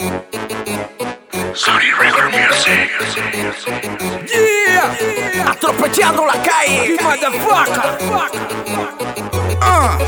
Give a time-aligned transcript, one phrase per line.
[0.00, 2.88] Sony Record Music.
[4.28, 6.96] Yeah, atropellando la calle.
[7.02, 7.82] motherfucker.
[9.60, 9.98] Ah,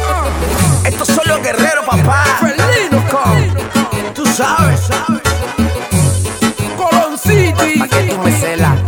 [0.85, 2.25] estos son los guerreros, papá.
[2.39, 4.15] Felino con.
[4.15, 5.23] Tú sabes, sabes.
[6.77, 7.81] Colón City.
[7.81, 8.79] Pa' que tú me celas.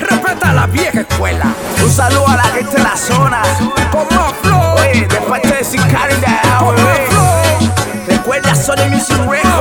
[0.00, 1.54] Respeta la vieja escuela.
[1.80, 3.42] Un saludo a la gente de la zona.
[3.92, 4.74] Con más flow.
[4.80, 5.76] Oye, de parte de de
[6.58, 7.72] Con más flow.
[8.08, 9.51] Recuerda Sony Music Record.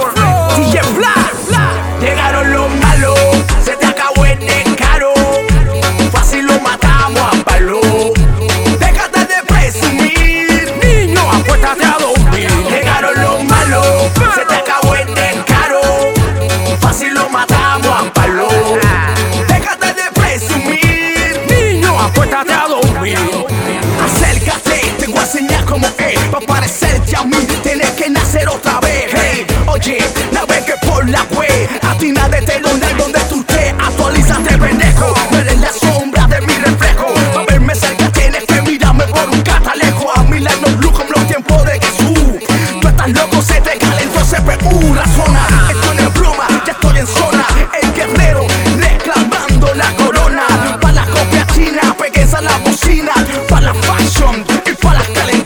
[32.98, 35.14] Donde tú te actualizaste, pendejo.
[35.32, 37.14] No eres la sombra de mi reflejo.
[37.34, 40.10] Pa' verme cerca tienes que mirarme por un catalejo.
[40.16, 42.44] A mí la no luz como los tiempos de Jesús.
[42.82, 45.48] Tú estás loco, se te calentó CPU, la zona.
[45.70, 47.46] Esto no es broma, ya estoy en zona.
[47.82, 48.46] El guerrero
[48.78, 50.44] reclamando la corona.
[50.80, 53.14] Pa' la copia china, pegues a la bocina.
[53.50, 55.41] Pa' la fashion y pa' las calentonas.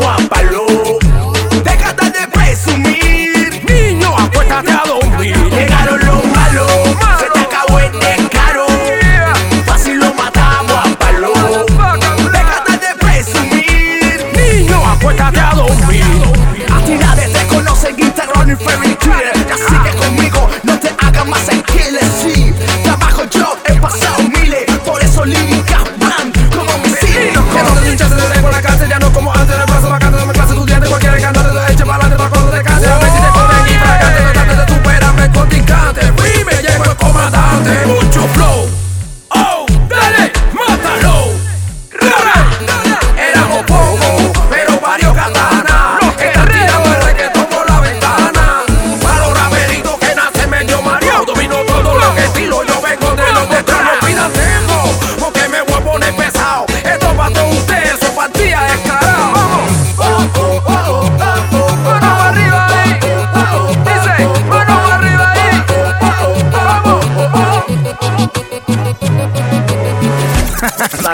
[0.00, 0.69] Lo matamos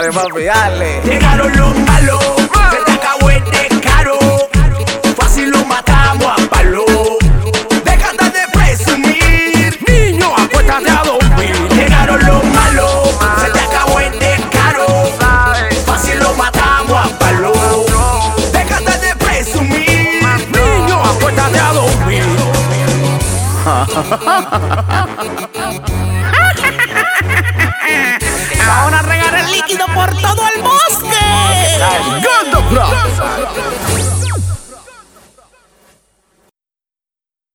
[0.07, 2.23] Llegaron los malos,
[2.71, 4.17] se te acabó el descaro.
[5.17, 6.85] Fácil lo matamos a palo.
[7.85, 11.57] Déjate de presumir, niño, apuéstate a dormir.
[11.71, 14.87] Llegaron los malos, se te acabó el descaro.
[15.85, 17.53] Fácil lo matamos a palo.
[18.53, 22.23] Déjate de presumir, niño, apuéstate a dormir.
[28.69, 31.17] Ahora regar el líquido por todo el bosque.